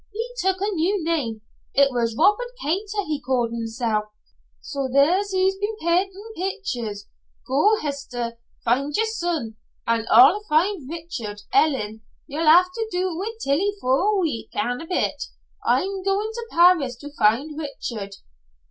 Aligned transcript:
He 0.11 0.31
took 0.39 0.57
a 0.61 0.71
new 0.73 1.03
name. 1.03 1.41
It 1.75 1.91
was 1.91 2.15
Robert 2.17 2.47
Kater 2.59 3.05
he 3.05 3.21
called 3.21 3.51
himsel'. 3.51 4.11
So, 4.59 4.89
there 4.91 5.19
he's 5.29 5.55
been 5.59 5.75
pentin' 5.79 6.33
pictures. 6.35 7.07
Go, 7.47 7.77
Hester, 7.79 8.19
an' 8.19 8.37
find 8.65 8.95
yer 8.97 9.05
son, 9.05 9.57
an' 9.85 10.07
I'll 10.09 10.41
find 10.49 10.89
Richard. 10.89 11.43
Ellen, 11.53 12.01
ye'll 12.25 12.45
have 12.47 12.71
to 12.73 12.87
do 12.91 13.15
wi' 13.15 13.35
Tillie 13.43 13.75
for 13.79 13.99
a 14.01 14.19
week 14.19 14.49
an' 14.55 14.81
a 14.81 14.87
bit, 14.87 15.25
I'm 15.63 16.01
going 16.01 16.31
to 16.33 16.47
Paris 16.49 16.95
to 16.95 17.13
find 17.13 17.55
Richard." 17.59 18.15